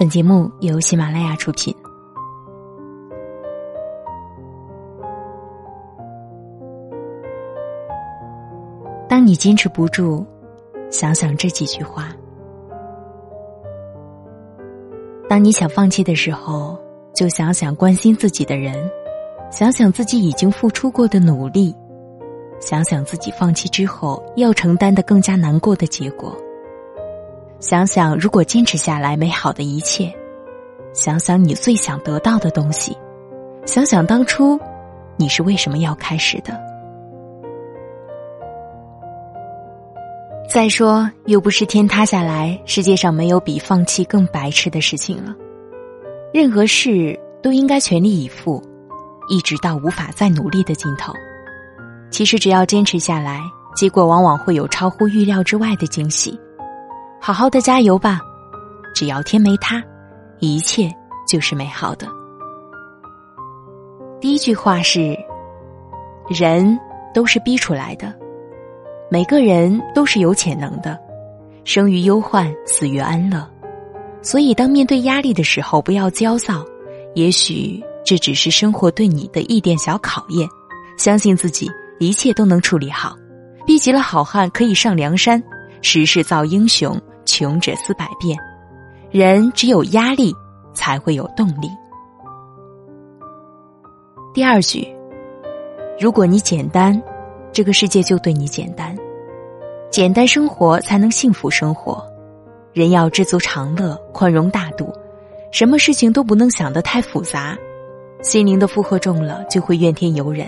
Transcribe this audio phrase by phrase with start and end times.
[0.00, 1.76] 本节目由喜马拉雅出品。
[9.06, 10.24] 当你坚持不住，
[10.90, 12.04] 想想这几句话；
[15.28, 16.78] 当你想放弃的时候，
[17.14, 18.90] 就想想关心自己的人，
[19.50, 21.76] 想想自己已经付出过的努力，
[22.58, 26.34] 想想自己放弃之后要承担的更加难过的结果。
[27.60, 30.10] 想想如果坚持下来美好的一切，
[30.94, 32.96] 想想你最想得到的东西，
[33.66, 34.58] 想想当初
[35.18, 36.58] 你是为什么要开始的。
[40.48, 45.36] 再说，又不是天塌下来，世界上没有比放弃更白痴的事情了。
[46.32, 48.60] 任何事都应该全力以赴，
[49.28, 51.12] 一直到无法再努力的尽头。
[52.10, 53.38] 其实只要坚持下来，
[53.76, 56.40] 结果往往会有超乎预料之外的惊喜。
[57.22, 58.18] 好好的加油吧，
[58.94, 59.82] 只要天没塌，
[60.38, 60.90] 一切
[61.28, 62.08] 就是美好的。
[64.18, 65.14] 第一句话是：
[66.28, 66.78] 人
[67.12, 68.18] 都是逼出来的。
[69.10, 70.98] 每个人都是有潜能的，
[71.62, 73.46] 生于忧患，死于安乐。
[74.22, 76.64] 所以，当面对压力的时候，不要焦躁。
[77.14, 80.48] 也许这只是生活对你的一点小考验。
[80.96, 83.14] 相信自己，一切都能处理好。
[83.66, 85.42] 逼急了好汉可以上梁山，
[85.82, 86.98] 时势造英雄，
[87.40, 88.38] 穷者思百遍。
[89.10, 90.34] 人只有压力，
[90.74, 91.70] 才会有动力。
[94.34, 94.86] 第二句，
[95.98, 97.02] 如果你简单。
[97.52, 98.96] 这个世界就对你简单，
[99.90, 102.00] 简单生活才能幸福生活。
[102.72, 104.88] 人要知足常乐，宽容大度，
[105.50, 107.58] 什么事情都不能想得太复杂。
[108.22, 110.46] 心灵的负荷重了，就会怨天尤人。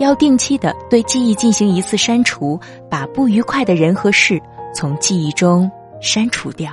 [0.00, 2.58] 要定期的对记忆进行一次删除，
[2.90, 4.42] 把不愉快的人和事
[4.74, 6.72] 从记忆中删除掉。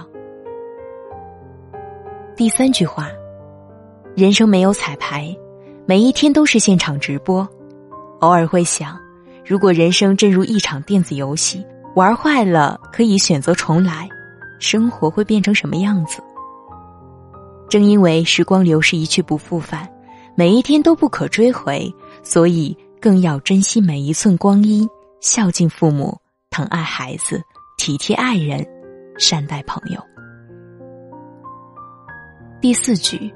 [2.35, 3.09] 第三句话：
[4.15, 5.35] 人生没有彩排，
[5.85, 7.47] 每一天都是现场直播。
[8.19, 8.99] 偶尔会想。
[9.47, 11.63] 如果人生正如一场电子游戏，
[11.93, 14.09] 玩坏了可以选择重来，
[14.59, 16.19] 生活会变成什么样子？
[17.69, 19.87] 正因为时光流逝一去不复返，
[20.33, 21.93] 每一天都不可追回，
[22.23, 24.89] 所以更要珍惜每一寸光阴，
[25.21, 26.17] 孝敬父母，
[26.49, 27.39] 疼爱孩子，
[27.77, 28.65] 体贴爱人，
[29.17, 29.99] 善待朋友。
[32.61, 33.33] 第四句，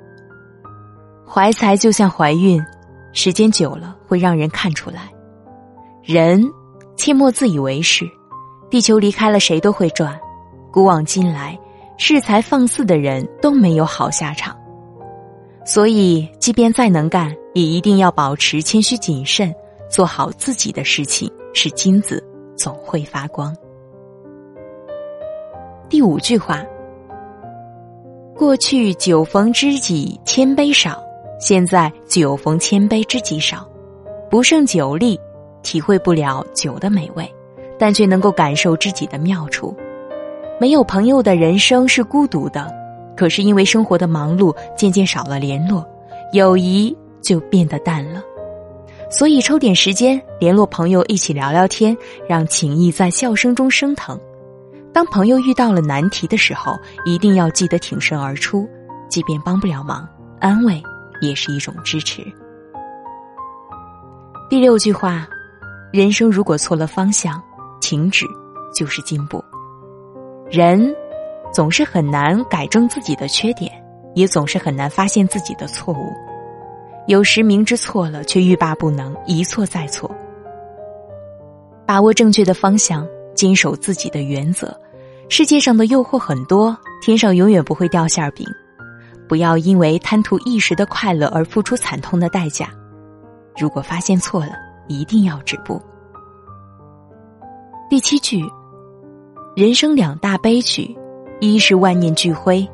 [1.27, 2.63] 怀才就像怀孕，
[3.13, 5.11] 时间久了会让人看出来。
[6.03, 6.43] 人，
[6.95, 8.05] 切莫自以为是。
[8.69, 10.19] 地球离开了谁都会转，
[10.71, 11.59] 古往今来，
[11.97, 14.55] 恃才放肆的人都没有好下场。
[15.65, 19.53] 所以，即便再能干，也一定要保持谦虚谨慎，
[19.89, 21.31] 做好自己的事情。
[21.51, 22.23] 是金子
[22.55, 23.55] 总会发光。
[25.89, 26.63] 第五句话：
[28.37, 31.03] 过去酒逢知己千杯少，
[31.39, 33.67] 现在酒逢千杯知己少，
[34.29, 35.19] 不胜酒力。
[35.61, 37.29] 体会不了酒的美味，
[37.77, 39.75] 但却能够感受知己的妙处。
[40.57, 42.71] 没有朋友的人生是孤独的，
[43.17, 45.85] 可是因为生活的忙碌，渐渐少了联络，
[46.31, 48.23] 友谊就变得淡了。
[49.09, 54.17] 所以抽点时间联络朋友，一起聊聊天，让情谊在笑声中升腾。
[54.99, 58.67] 当朋友遇到了难题的时候，一定要记得挺身而出，
[59.07, 60.05] 即便帮不了忙，
[60.41, 60.83] 安慰
[61.21, 62.21] 也是一种支持。
[64.49, 65.25] 第六句话。
[65.93, 67.41] 人生如果错了方向，
[67.79, 68.25] 停止
[68.75, 69.41] 就是进步。
[70.51, 70.93] 人
[71.53, 73.71] 总是很难改正自己的缺点，
[74.15, 76.11] 也总是很难发现自己的错误。
[77.07, 80.13] 有时明知错了，却欲罢不能，一错再错。
[81.87, 84.77] 把握正确的方向，坚守自己的原则。
[85.31, 88.45] 世界上的诱惑很多，天上永远不会掉馅饼。
[89.27, 92.67] 不要因为贪图一时的快乐而付出惨痛的代价。
[93.55, 94.53] 如果发现错了，
[94.87, 95.79] 一定要止步。
[97.91, 98.43] 第七句，
[99.55, 100.97] 人生两大悲剧，
[101.39, 102.67] 一是万念俱灰，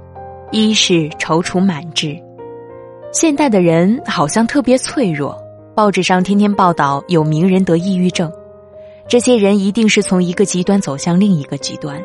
[0.52, 2.18] 一是踌躇满志。
[3.12, 5.38] 现代的人好像特别脆弱，
[5.76, 8.32] 报纸上天天报道有名人得抑郁症，
[9.10, 12.02] 这些人一定是从一个极端走向另一个极端。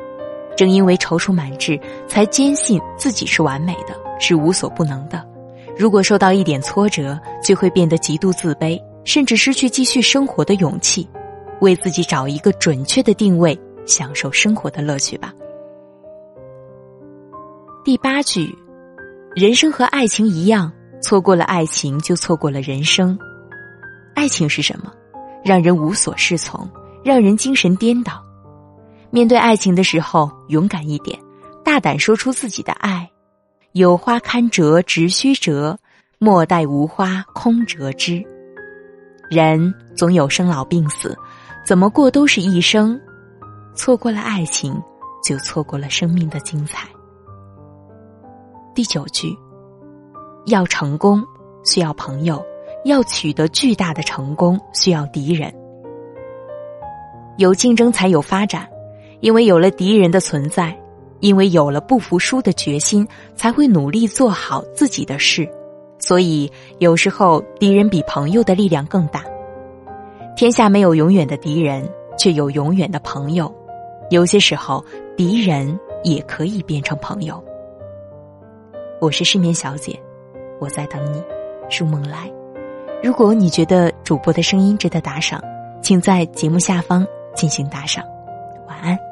[0.60, 5.26] 正因为踌躇满志，才坚信自己是完美的，是无所不能的。
[5.74, 8.78] 如果受到一点挫折，就会变得极度自卑。
[9.06, 11.08] 甚至失去继续生活的勇气，
[11.62, 15.32] 为自己找一个准确的定位，享受生活的乐趣吧。
[17.82, 18.54] 第八句，
[19.34, 20.70] 人生和爱情一样，
[21.00, 23.18] 错过了爱情就错过了人生。
[24.14, 24.92] 爱情是什么？
[25.42, 26.68] 让人无所适从，
[27.02, 28.22] 让人精神颠倒。
[29.10, 31.18] 面对爱情的时候，勇敢一点，
[31.64, 33.10] 大胆说出自己的爱，
[33.72, 35.76] 有花堪折直须折，
[36.18, 38.24] 莫待无花空折枝。
[39.28, 41.16] 人总有生老病死，
[41.66, 43.00] 怎么过都是一生，
[43.74, 44.80] 错过了爱情，
[45.24, 46.88] 就错过了生命的精彩。
[48.74, 49.36] 第九句，
[50.46, 51.24] 要成功
[51.64, 52.40] 需要朋友，
[52.84, 55.52] 要取得巨大的成功需要敌人。
[57.38, 58.68] 有竞争才有发展，
[59.20, 60.76] 因为有了敌人的存在。
[61.20, 63.06] 因为有了不服输的决心，
[63.36, 65.46] 才会努力做好自己的事。
[65.98, 69.22] 所以，有时候敌人比朋友的力量更大。
[70.34, 71.86] 天下没有永远的敌人，
[72.16, 73.54] 却有永远的朋友。
[74.08, 74.82] 有些时候，
[75.14, 77.44] 敌人也可以变成朋友。
[78.98, 80.00] 我是失眠小姐，
[80.58, 81.22] 我在等你，
[81.78, 82.32] 入梦来。
[83.02, 85.38] 如果你觉得主播的声音值得打赏，
[85.82, 88.02] 请在节目下方进行打赏。
[88.66, 89.09] 晚安。